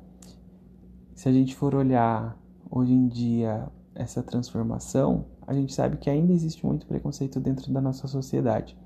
Se 1.14 1.28
a 1.28 1.32
gente 1.32 1.56
for 1.56 1.75
olhar 1.75 2.38
hoje 2.70 2.92
em 2.92 3.08
dia 3.08 3.66
essa 3.94 4.22
transformação, 4.22 5.25
a 5.46 5.54
gente 5.54 5.72
sabe 5.72 5.96
que 5.96 6.10
ainda 6.10 6.32
existe 6.32 6.64
muito 6.66 6.87
preconceito 6.87 7.40
dentro 7.40 7.72
da 7.72 7.80
nossa 7.80 8.06
sociedade. 8.06 8.76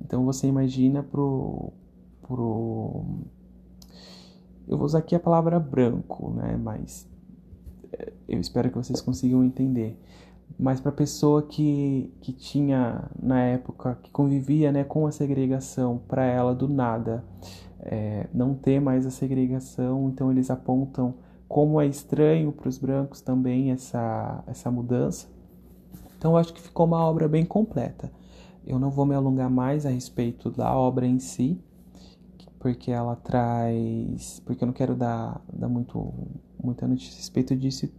Então 0.00 0.24
você 0.24 0.48
imagina 0.48 1.04
pro. 1.04 1.72
pro 2.22 3.04
eu 4.66 4.76
vou 4.76 4.86
usar 4.86 4.98
aqui 4.98 5.14
a 5.14 5.20
palavra 5.20 5.60
branco, 5.60 6.30
né? 6.30 6.56
Mas 6.56 7.08
eh, 7.92 8.12
eu 8.28 8.40
espero 8.40 8.70
que 8.70 8.76
vocês 8.76 9.00
consigam 9.00 9.44
entender 9.44 10.00
mas 10.58 10.80
para 10.80 10.90
a 10.90 10.94
pessoa 10.94 11.42
que, 11.42 12.12
que 12.20 12.32
tinha 12.32 13.04
na 13.20 13.40
época 13.40 13.98
que 14.02 14.10
convivia 14.10 14.70
né, 14.70 14.84
com 14.84 15.06
a 15.06 15.12
segregação 15.12 16.00
para 16.06 16.24
ela 16.24 16.54
do 16.54 16.68
nada 16.68 17.24
é, 17.80 18.26
não 18.32 18.54
ter 18.54 18.80
mais 18.80 19.06
a 19.06 19.10
segregação. 19.10 20.08
Então 20.08 20.30
eles 20.30 20.50
apontam 20.50 21.14
como 21.48 21.80
é 21.80 21.86
estranho 21.86 22.52
para 22.52 22.68
os 22.68 22.78
brancos 22.78 23.20
também 23.20 23.70
essa 23.70 24.42
essa 24.46 24.70
mudança. 24.70 25.28
Então 26.16 26.36
acho 26.36 26.54
que 26.54 26.60
ficou 26.60 26.86
uma 26.86 27.04
obra 27.04 27.28
bem 27.28 27.44
completa. 27.44 28.10
Eu 28.66 28.78
não 28.78 28.90
vou 28.90 29.04
me 29.04 29.14
alongar 29.14 29.50
mais 29.50 29.84
a 29.84 29.90
respeito 29.90 30.50
da 30.50 30.74
obra 30.74 31.06
em 31.06 31.18
si 31.18 31.60
porque 32.58 32.90
ela 32.90 33.14
traz 33.16 34.40
porque 34.46 34.64
eu 34.64 34.66
não 34.66 34.72
quero 34.72 34.94
dar, 34.94 35.42
dar 35.52 35.68
muito 35.68 36.14
muita 36.62 36.88
notícia 36.88 37.12
a 37.12 37.18
respeito 37.18 37.54
disso 37.54 37.92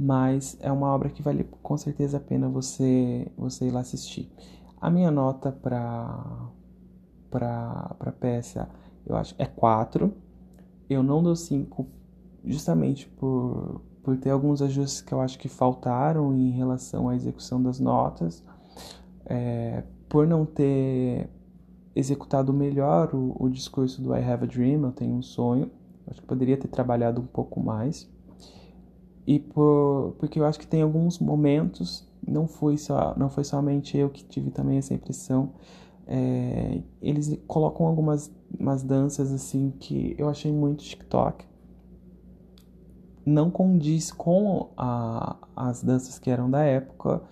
mas 0.00 0.56
é 0.60 0.72
uma 0.72 0.88
obra 0.88 1.10
que 1.10 1.22
vale 1.22 1.44
com 1.62 1.76
certeza 1.76 2.16
a 2.16 2.20
pena 2.20 2.48
você 2.48 3.30
você 3.36 3.66
ir 3.66 3.70
lá 3.70 3.80
assistir. 3.80 4.32
A 4.80 4.90
minha 4.90 5.10
nota 5.10 5.52
para 5.52 6.48
para 7.30 7.94
para 7.98 8.12
peça, 8.12 8.68
eu 9.06 9.14
acho 9.14 9.34
é 9.38 9.44
4. 9.44 10.12
Eu 10.88 11.02
não 11.02 11.22
dou 11.22 11.36
5 11.36 11.86
justamente 12.44 13.06
por 13.08 13.82
por 14.02 14.16
ter 14.16 14.30
alguns 14.30 14.62
ajustes 14.62 15.02
que 15.02 15.12
eu 15.12 15.20
acho 15.20 15.38
que 15.38 15.48
faltaram 15.48 16.34
em 16.34 16.50
relação 16.50 17.10
à 17.10 17.14
execução 17.14 17.62
das 17.62 17.78
notas, 17.78 18.42
é, 19.26 19.84
por 20.08 20.26
não 20.26 20.46
ter 20.46 21.28
executado 21.94 22.50
melhor 22.50 23.14
o, 23.14 23.36
o 23.38 23.50
discurso 23.50 24.00
do 24.00 24.16
I 24.16 24.24
Have 24.24 24.44
a 24.44 24.46
Dream, 24.46 24.82
eu 24.84 24.92
tenho 24.92 25.14
um 25.14 25.20
sonho, 25.20 25.70
acho 26.06 26.22
que 26.22 26.26
poderia 26.26 26.56
ter 26.56 26.68
trabalhado 26.68 27.20
um 27.20 27.26
pouco 27.26 27.60
mais 27.60 28.10
e 29.26 29.38
por, 29.38 30.14
porque 30.18 30.38
eu 30.38 30.44
acho 30.44 30.58
que 30.58 30.66
tem 30.66 30.82
alguns 30.82 31.18
momentos, 31.18 32.08
não 32.26 32.46
foi, 32.46 32.76
só, 32.76 33.14
não 33.16 33.28
foi 33.28 33.44
somente 33.44 33.96
eu 33.96 34.10
que 34.10 34.24
tive 34.24 34.50
também 34.50 34.78
essa 34.78 34.94
impressão, 34.94 35.52
é, 36.06 36.80
eles 37.00 37.38
colocam 37.46 37.86
algumas 37.86 38.32
umas 38.58 38.82
danças 38.82 39.32
assim 39.32 39.72
que 39.78 40.14
eu 40.18 40.28
achei 40.28 40.52
muito 40.52 40.82
TikTok. 40.84 41.44
Não 43.24 43.50
condiz 43.50 44.10
com 44.10 44.70
a, 44.76 45.36
as 45.54 45.82
danças 45.82 46.18
que 46.18 46.30
eram 46.30 46.50
da 46.50 46.62
época. 46.62 47.22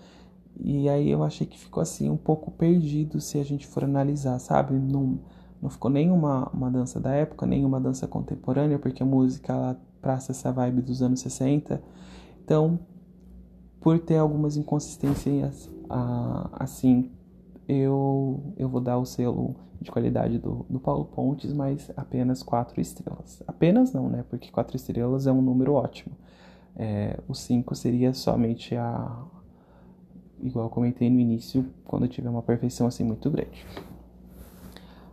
E 0.60 0.88
aí 0.88 1.10
eu 1.10 1.22
achei 1.22 1.46
que 1.46 1.58
ficou 1.58 1.80
assim 1.80 2.10
um 2.10 2.16
pouco 2.16 2.50
perdido 2.50 3.20
se 3.20 3.38
a 3.38 3.44
gente 3.44 3.66
for 3.66 3.84
analisar, 3.84 4.38
sabe? 4.38 4.74
Não, 4.74 5.18
não 5.62 5.70
ficou 5.70 5.90
nem 5.90 6.10
uma, 6.10 6.50
dança 6.70 7.00
da 7.00 7.12
época, 7.12 7.46
nem 7.46 7.64
uma 7.64 7.80
dança 7.80 8.06
contemporânea, 8.06 8.78
porque 8.78 9.02
a 9.02 9.06
música 9.06 9.52
ela 9.52 9.80
praça 10.00 10.32
essa 10.32 10.52
vibe 10.52 10.82
dos 10.82 11.02
anos 11.02 11.20
60. 11.20 11.82
Então, 12.44 12.78
por 13.80 13.98
ter 13.98 14.16
algumas 14.16 14.56
inconsistências 14.56 15.70
assim, 16.52 17.10
eu, 17.66 18.54
eu 18.56 18.68
vou 18.68 18.80
dar 18.80 18.98
o 18.98 19.04
selo 19.04 19.54
de 19.80 19.90
qualidade 19.90 20.38
do, 20.38 20.66
do 20.68 20.80
Paulo 20.80 21.04
Pontes, 21.04 21.52
mas 21.52 21.90
apenas 21.96 22.42
quatro 22.42 22.80
estrelas. 22.80 23.42
Apenas 23.46 23.92
não, 23.92 24.08
né? 24.08 24.24
Porque 24.28 24.50
quatro 24.50 24.76
estrelas 24.76 25.26
é 25.26 25.32
um 25.32 25.40
número 25.40 25.74
ótimo. 25.74 26.14
É, 26.76 27.18
o 27.28 27.34
cinco 27.34 27.74
seria 27.74 28.12
somente 28.12 28.74
a. 28.74 29.24
Igual 30.40 30.66
eu 30.66 30.70
comentei 30.70 31.10
no 31.10 31.18
início, 31.18 31.66
quando 31.84 32.04
eu 32.04 32.08
tiver 32.08 32.30
uma 32.30 32.42
perfeição 32.42 32.86
assim 32.86 33.04
muito 33.04 33.28
grande. 33.30 33.66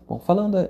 Bom, 0.08 0.20
falando, 0.20 0.70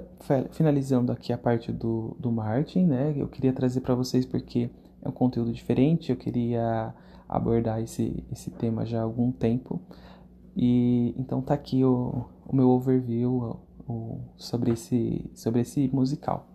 finalizando 0.52 1.12
aqui 1.12 1.34
a 1.34 1.38
parte 1.38 1.70
do, 1.70 2.16
do 2.18 2.32
Martin, 2.32 2.86
né? 2.86 3.14
Eu 3.18 3.28
queria 3.28 3.52
trazer 3.52 3.82
para 3.82 3.94
vocês 3.94 4.26
porque 4.26 4.70
é 5.02 5.10
um 5.10 5.12
conteúdo 5.12 5.52
diferente, 5.52 6.10
eu 6.10 6.16
queria 6.16 6.94
abordar 7.28 7.82
esse, 7.82 8.24
esse 8.32 8.50
tema 8.50 8.86
já 8.86 9.00
há 9.00 9.04
algum 9.04 9.34
tempo. 9.34 9.82
E 10.56 11.14
então 11.18 11.42
tá 11.42 11.54
aqui 11.54 11.84
o, 11.84 12.26
o 12.48 12.56
meu 12.56 12.70
overview 12.70 13.60
o, 13.86 14.20
sobre, 14.38 14.72
esse, 14.72 15.30
sobre 15.36 15.62
esse 15.62 15.90
musical. 15.90 16.48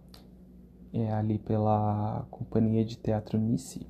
É 0.91 1.13
ali 1.13 1.39
pela 1.39 2.27
Companhia 2.31 2.83
de 2.83 2.97
Teatro 2.97 3.39
Nice. 3.39 3.87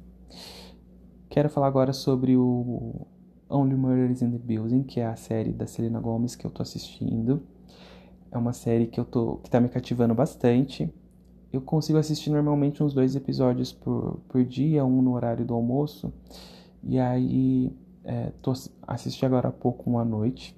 Quero 1.29 1.49
falar 1.49 1.69
agora 1.69 1.93
sobre 1.93 2.37
o 2.37 3.07
Only 3.49 3.77
Murders 3.77 4.21
in 4.21 4.33
the 4.33 4.39
Building, 4.39 4.83
que 4.83 4.99
é 4.99 5.07
a 5.07 5.15
série 5.15 5.53
da 5.53 5.67
Selena 5.67 6.01
Gomez 6.01 6.35
que 6.35 6.45
eu 6.45 6.51
tô 6.51 6.61
assistindo. 6.61 7.41
É 8.31 8.39
uma 8.39 8.53
série 8.53 8.87
que 8.87 8.99
eu 8.99 9.05
tô 9.05 9.37
que 9.37 9.51
tá 9.51 9.61
me 9.61 9.69
cativando 9.69 10.15
bastante. 10.15 10.93
Eu 11.53 11.61
consigo 11.61 11.99
assistir 11.99 12.31
normalmente 12.31 12.83
uns 12.83 12.95
dois 12.95 13.17
episódios 13.17 13.73
por, 13.73 14.21
por 14.29 14.45
dia, 14.45 14.85
um 14.85 15.03
no 15.03 15.15
horário 15.15 15.45
do 15.45 15.53
almoço. 15.55 16.13
E 16.83 16.99
aí 16.99 17.73
é, 18.05 18.33
tô 18.41 18.53
assisti 18.87 19.27
agora 19.27 19.49
há 19.49 19.53
pouco 19.53 19.91
uma 19.91 20.05
noite. 20.05 20.57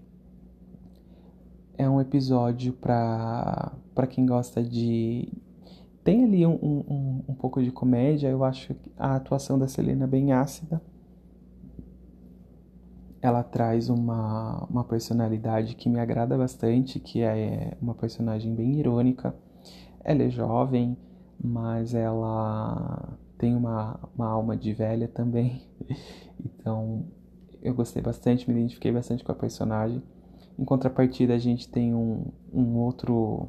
É 1.78 1.88
um 1.88 2.00
episódio 2.00 2.72
para 2.74 3.72
para 3.94 4.06
quem 4.06 4.24
gosta 4.24 4.62
de 4.62 5.28
tem 6.04 6.24
ali 6.24 6.46
um, 6.46 6.54
um, 6.62 7.24
um 7.28 7.34
pouco 7.34 7.62
de 7.62 7.70
comédia. 7.70 8.28
Eu 8.28 8.44
acho 8.44 8.74
a 8.98 9.16
atuação 9.16 9.58
da 9.58 9.68
Selena 9.68 10.04
é 10.04 10.06
bem 10.06 10.32
ácida 10.32 10.80
ela 13.22 13.44
traz 13.44 13.88
uma, 13.88 14.66
uma 14.68 14.82
personalidade 14.82 15.76
que 15.76 15.88
me 15.88 16.00
agrada 16.00 16.36
bastante, 16.36 16.98
que 16.98 17.22
é 17.22 17.76
uma 17.80 17.94
personagem 17.94 18.52
bem 18.52 18.80
irônica. 18.80 19.32
Ela 20.02 20.24
é 20.24 20.30
jovem, 20.30 20.96
mas 21.42 21.94
ela 21.94 23.16
tem 23.38 23.54
uma, 23.54 24.00
uma 24.12 24.26
alma 24.26 24.56
de 24.56 24.74
velha 24.74 25.08
também. 25.08 25.62
Então, 26.44 27.04
eu 27.62 27.72
gostei 27.72 28.02
bastante, 28.02 28.50
me 28.50 28.56
identifiquei 28.58 28.90
bastante 28.90 29.22
com 29.22 29.30
a 29.30 29.34
personagem. 29.34 30.02
Em 30.58 30.64
contrapartida, 30.64 31.34
a 31.34 31.38
gente 31.38 31.68
tem 31.68 31.94
um, 31.94 32.32
um 32.52 32.78
outro. 32.78 33.48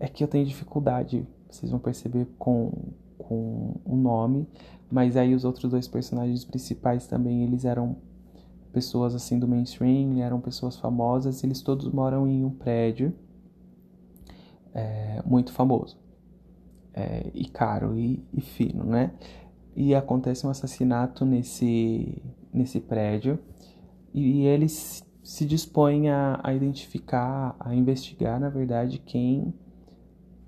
É 0.00 0.08
que 0.08 0.24
eu 0.24 0.28
tenho 0.28 0.46
dificuldade, 0.46 1.26
vocês 1.50 1.70
vão 1.70 1.80
perceber 1.80 2.26
com, 2.38 2.92
com 3.18 3.78
o 3.84 3.94
nome, 3.94 4.48
mas 4.90 5.16
aí 5.16 5.34
os 5.34 5.44
outros 5.44 5.70
dois 5.70 5.86
personagens 5.86 6.44
principais 6.44 7.06
também, 7.06 7.44
eles 7.44 7.66
eram 7.66 7.96
pessoas 8.74 9.14
assim 9.14 9.38
do 9.38 9.46
mainstream, 9.46 10.18
eram 10.18 10.40
pessoas 10.40 10.76
famosas, 10.76 11.44
eles 11.44 11.62
todos 11.62 11.88
moram 11.88 12.26
em 12.26 12.44
um 12.44 12.50
prédio 12.50 13.14
é, 14.74 15.22
muito 15.24 15.52
famoso 15.52 15.96
é, 16.92 17.30
e 17.32 17.46
caro 17.46 17.96
e, 17.96 18.22
e 18.32 18.40
fino, 18.40 18.84
né? 18.84 19.12
E 19.76 19.94
acontece 19.94 20.46
um 20.46 20.50
assassinato 20.50 21.24
nesse, 21.24 22.20
nesse 22.52 22.80
prédio 22.80 23.38
e 24.12 24.42
eles 24.42 25.04
se 25.22 25.44
dispõem 25.44 26.10
a, 26.10 26.40
a 26.42 26.52
identificar, 26.52 27.56
a 27.58 27.74
investigar, 27.74 28.38
na 28.38 28.48
verdade, 28.48 28.98
quem 28.98 29.54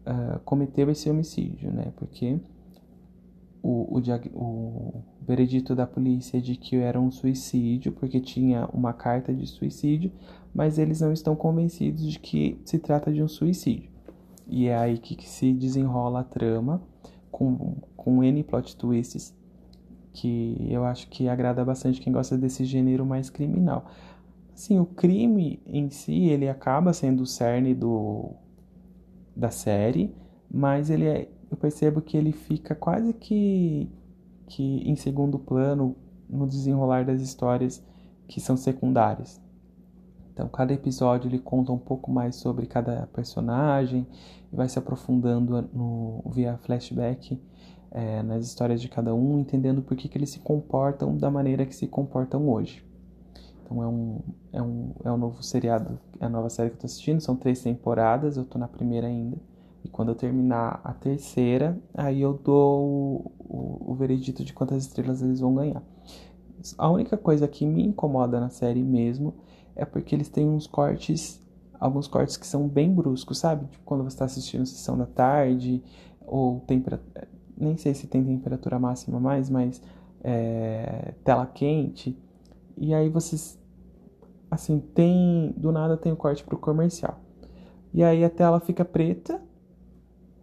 uh, 0.06 0.38
cometeu 0.45 0.90
esse 0.90 1.09
homicídio, 1.09 1.73
né? 1.73 1.92
Porque 1.97 2.38
o, 3.66 3.99
o, 3.99 4.02
o 4.35 5.02
veredito 5.26 5.75
da 5.75 5.87
polícia 5.87 6.40
de 6.40 6.56
que 6.56 6.76
era 6.76 7.00
um 7.00 7.11
suicídio, 7.11 7.90
porque 7.92 8.20
tinha 8.20 8.66
uma 8.73 8.92
carta 8.92 9.35
de 9.35 9.46
suicídio, 9.46 10.12
mas 10.54 10.78
eles 10.78 11.00
não 11.00 11.12
estão 11.12 11.35
convencidos 11.35 12.04
de 12.04 12.18
que 12.20 12.61
se 12.64 12.78
trata 12.78 13.12
de 13.12 13.23
um 13.23 13.28
suicídio. 13.28 13.90
E 14.46 14.68
é 14.68 14.76
aí 14.76 14.99
que, 14.99 15.16
que 15.16 15.28
se 15.28 15.52
desenrola 15.52 16.20
a 16.20 16.25
trama, 16.25 16.80
com, 17.30 17.76
com 17.96 18.23
N 18.23 18.44
plot 18.44 18.76
twists, 18.76 19.37
que 20.12 20.56
eu 20.70 20.85
acho 20.85 21.08
que 21.08 21.28
agrada 21.28 21.64
bastante 21.64 22.00
quem 22.00 22.12
gosta 22.12 22.38
desse 22.38 22.64
gênero 22.64 23.04
mais 23.04 23.28
criminal. 23.28 23.87
Assim, 24.54 24.78
o 24.78 24.87
crime 24.87 25.61
em 25.66 25.90
si, 25.90 26.28
ele 26.28 26.49
acaba 26.49 26.92
sendo 26.92 27.25
o 27.25 27.26
cerne 27.26 27.75
do, 27.75 28.30
da 29.35 29.50
série, 29.50 30.14
mas 30.50 30.88
ele 30.88 31.04
é, 31.04 31.28
eu 31.50 31.56
percebo 31.56 32.00
que 32.00 32.16
ele 32.16 32.32
fica 32.32 32.74
quase 32.74 33.12
que, 33.12 33.90
que 34.46 34.88
em 34.88 34.96
segundo 34.96 35.38
plano 35.38 35.96
no 36.28 36.46
desenrolar 36.46 37.04
das 37.04 37.20
histórias 37.20 37.84
que 38.26 38.40
são 38.40 38.56
secundárias. 38.56 39.40
Então, 40.32 40.48
cada 40.48 40.72
episódio 40.72 41.28
ele 41.28 41.38
conta 41.38 41.72
um 41.72 41.78
pouco 41.78 42.10
mais 42.10 42.36
sobre 42.36 42.66
cada 42.66 43.06
personagem 43.12 44.06
e 44.52 44.56
vai 44.56 44.68
se 44.68 44.78
aprofundando 44.78 45.62
no, 45.72 46.22
via 46.30 46.58
flashback 46.58 47.40
é, 47.90 48.22
nas 48.22 48.44
histórias 48.44 48.82
de 48.82 48.88
cada 48.88 49.14
um, 49.14 49.38
entendendo 49.38 49.80
por 49.80 49.96
que, 49.96 50.08
que 50.08 50.18
eles 50.18 50.30
se 50.30 50.40
comportam 50.40 51.16
da 51.16 51.30
maneira 51.30 51.64
que 51.64 51.74
se 51.74 51.86
comportam 51.86 52.50
hoje. 52.50 52.84
Então, 53.64 53.82
é 53.82 53.86
um, 53.86 54.20
é 54.52 54.62
um, 54.62 54.92
é 55.04 55.10
um 55.10 55.16
novo 55.16 55.42
seriado, 55.42 55.98
é 56.20 56.26
a 56.26 56.28
nova 56.28 56.50
série 56.50 56.68
que 56.68 56.74
eu 56.74 56.78
estou 56.78 56.86
assistindo, 56.86 57.20
são 57.20 57.34
três 57.34 57.62
temporadas, 57.62 58.36
eu 58.36 58.42
estou 58.42 58.60
na 58.60 58.68
primeira 58.68 59.06
ainda. 59.06 59.38
E 59.87 59.88
quando 59.88 60.09
eu 60.09 60.16
terminar 60.16 60.81
a 60.83 60.93
terceira, 60.93 61.81
aí 61.95 62.21
eu 62.21 62.35
dou 62.35 62.83
o, 62.85 63.33
o, 63.38 63.93
o 63.93 63.95
veredito 63.95 64.43
de 64.43 64.52
quantas 64.52 64.83
estrelas 64.83 65.23
eles 65.23 65.38
vão 65.38 65.55
ganhar. 65.55 65.81
A 66.76 66.90
única 66.90 67.16
coisa 67.16 67.47
que 67.47 67.64
me 67.64 67.85
incomoda 67.85 68.40
na 68.40 68.49
série 68.49 68.83
mesmo 68.83 69.35
é 69.76 69.85
porque 69.85 70.12
eles 70.12 70.28
têm 70.28 70.49
uns 70.49 70.66
cortes, 70.66 71.40
alguns 71.78 72.09
cortes 72.09 72.37
que 72.37 72.45
são 72.45 72.66
bem 72.66 72.93
bruscos, 72.93 73.38
sabe? 73.38 73.66
Tipo, 73.66 73.85
quando 73.85 74.02
você 74.02 74.16
está 74.16 74.25
assistindo 74.25 74.66
sessão 74.66 74.99
da 74.99 75.07
tarde, 75.07 75.81
ou 76.26 76.59
temperatura. 76.66 77.28
Nem 77.57 77.76
sei 77.76 77.95
se 77.95 78.09
tem 78.09 78.25
temperatura 78.25 78.81
máxima 78.81 79.21
mais, 79.21 79.49
mas 79.49 79.81
é, 80.21 81.14
tela 81.23 81.47
quente. 81.47 82.19
E 82.76 82.93
aí 82.93 83.09
vocês. 83.09 83.57
Assim, 84.50 84.81
tem. 84.81 85.55
Do 85.57 85.71
nada 85.71 85.97
tem 85.97 86.11
o 86.11 86.16
corte 86.16 86.42
pro 86.42 86.59
comercial. 86.59 87.20
E 87.94 88.03
aí 88.03 88.25
a 88.25 88.31
tela 88.31 88.59
fica 88.59 88.85
preta. 88.85 89.40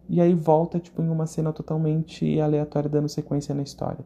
E 0.08 0.20
aí 0.20 0.34
volta, 0.34 0.78
tipo, 0.78 1.02
em 1.02 1.08
uma 1.08 1.26
cena 1.26 1.52
totalmente 1.52 2.40
aleatória, 2.40 2.90
dando 2.90 3.08
sequência 3.08 3.54
na 3.54 3.62
história. 3.62 4.04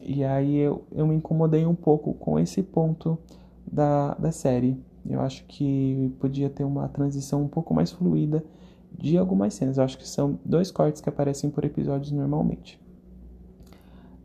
E 0.00 0.24
aí 0.24 0.56
eu, 0.56 0.84
eu 0.92 1.06
me 1.06 1.14
incomodei 1.14 1.64
um 1.64 1.74
pouco 1.74 2.12
com 2.14 2.38
esse 2.38 2.62
ponto 2.62 3.18
da, 3.66 4.14
da 4.14 4.32
série. 4.32 4.76
Eu 5.08 5.20
acho 5.20 5.44
que 5.46 6.12
podia 6.20 6.50
ter 6.50 6.64
uma 6.64 6.88
transição 6.88 7.42
um 7.42 7.48
pouco 7.48 7.72
mais 7.72 7.92
fluida 7.92 8.44
de 8.96 9.16
algumas 9.16 9.54
cenas. 9.54 9.78
Eu 9.78 9.84
acho 9.84 9.96
que 9.96 10.08
são 10.08 10.38
dois 10.44 10.70
cortes 10.70 11.00
que 11.00 11.08
aparecem 11.08 11.50
por 11.50 11.64
episódios 11.64 12.12
normalmente. 12.12 12.80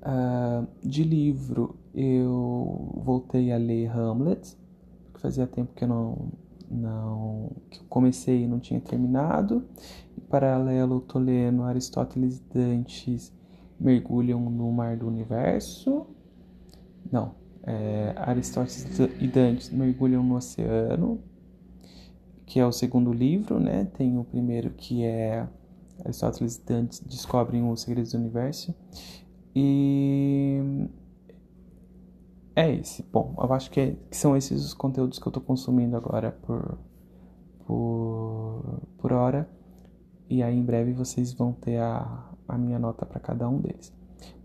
Uh, 0.02 0.68
de 0.82 1.04
livro, 1.04 1.76
eu 1.94 3.02
voltei 3.04 3.52
a 3.52 3.58
ler 3.58 3.88
Hamlet, 3.88 4.56
porque 5.04 5.20
fazia 5.20 5.46
tempo 5.46 5.74
que 5.76 5.84
eu 5.84 5.88
não, 5.88 6.32
não 6.70 7.52
que 7.70 7.80
eu 7.80 7.86
comecei 7.90 8.44
e 8.44 8.48
não 8.48 8.60
tinha 8.60 8.80
terminado. 8.80 9.64
Paralelo, 10.30 11.00
estou 11.00 11.22
lendo 11.22 11.64
Aristóteles 11.64 12.38
e 12.38 12.54
Dantes 12.54 13.34
Mergulham 13.80 14.40
no 14.50 14.72
Mar 14.72 14.98
do 14.98 15.08
Universo. 15.08 16.08
Não, 17.12 17.36
é, 17.64 18.14
Aristóteles 18.16 18.86
e 19.20 19.28
Dantes 19.28 19.70
mergulham 19.70 20.24
no 20.24 20.36
oceano, 20.36 21.20
que 22.46 22.60
é 22.60 22.66
o 22.66 22.72
segundo 22.72 23.12
livro, 23.12 23.60
né? 23.60 23.86
Tem 23.98 24.18
o 24.18 24.24
primeiro 24.24 24.72
que 24.72 25.04
é 25.04 25.46
Aristóteles 26.04 26.56
e 26.56 26.66
Dantes 26.66 27.02
descobrem 27.02 27.70
os 27.70 27.82
segredos 27.82 28.14
do 28.14 28.18
universo. 28.18 28.74
E 29.54 30.88
é 32.56 32.74
esse. 32.74 33.04
Bom, 33.12 33.36
eu 33.38 33.54
acho 33.54 33.70
que, 33.70 33.80
é, 33.80 33.96
que 34.10 34.16
são 34.16 34.36
esses 34.36 34.64
os 34.64 34.74
conteúdos 34.74 35.20
que 35.20 35.28
eu 35.28 35.30
estou 35.30 35.44
consumindo 35.44 35.98
agora 35.98 36.32
por, 36.32 36.78
por, 37.66 38.82
por 38.98 39.12
hora. 39.12 39.57
E 40.30 40.44
aí 40.44 40.58
em 40.58 40.64
breve 40.64 40.94
vocês 40.94 41.34
vão 41.34 41.54
ter 41.54 41.78
a, 41.78 42.30
a 42.48 42.58
minha 42.58 42.80
nota 42.80 43.06
para 43.06 43.20
cada 43.20 43.48
um 43.48 43.60
deles. 43.60 43.94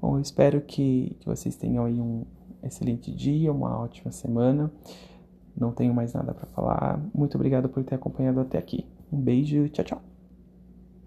Bom, 0.00 0.16
eu 0.16 0.20
espero 0.20 0.60
que, 0.60 1.16
que 1.20 1.26
vocês 1.26 1.56
tenham 1.56 1.84
aí 1.84 2.00
um, 2.00 2.24
excelente 2.62 3.12
dia, 3.12 3.52
uma 3.52 3.78
ótima 3.78 4.10
semana. 4.10 4.70
Não 5.56 5.72
tenho 5.72 5.92
mais 5.92 6.12
nada 6.12 6.32
para 6.32 6.46
falar. 6.46 7.00
Muito 7.14 7.34
obrigado 7.34 7.68
por 7.68 7.84
ter 7.84 7.94
acompanhado 7.94 8.40
até 8.40 8.58
aqui. 8.58 8.86
Um 9.12 9.20
beijo, 9.20 9.68
tchau, 9.68 9.84
tchau. 9.84 10.11